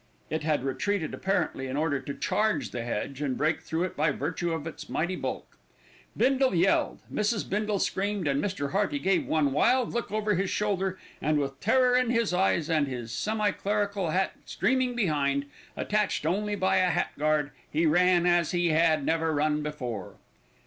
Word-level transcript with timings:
It 0.31 0.41
had 0.41 0.63
retreated 0.63 1.13
apparently 1.13 1.67
in 1.67 1.77
order 1.77 1.99
to 1.99 2.15
charge 2.15 2.71
the 2.71 2.81
hedge 2.81 3.21
and 3.21 3.37
break 3.37 3.61
through 3.61 3.87
by 3.89 4.09
virtue 4.09 4.51
of 4.51 4.65
its 4.65 4.89
mighty 4.89 5.15
bulk. 5.15 5.59
Bindle 6.17 6.55
yelled, 6.55 7.01
Mrs. 7.13 7.47
Bindle 7.47 7.77
screamed, 7.77 8.27
and 8.27 8.43
Mr. 8.43 8.71
Hearty 8.71 8.97
gave 8.97 9.27
one 9.27 9.51
wild 9.51 9.93
look 9.93 10.11
over 10.11 10.33
his 10.33 10.49
shoulder 10.49 10.97
and, 11.21 11.37
with 11.37 11.59
terror 11.59 11.95
in 11.95 12.09
his 12.09 12.33
eyes 12.33 12.67
and 12.67 12.87
his 12.87 13.11
semi 13.11 13.51
clerical 13.51 14.09
hat 14.09 14.31
streaming 14.45 14.95
behind, 14.95 15.45
attached 15.77 16.25
only 16.25 16.55
by 16.55 16.77
a 16.77 16.89
hat 16.89 17.11
guard, 17.19 17.51
he 17.69 17.85
ran 17.85 18.25
as 18.25 18.53
he 18.53 18.69
had 18.69 19.05
never 19.05 19.31
run 19.35 19.61
before. 19.61 20.15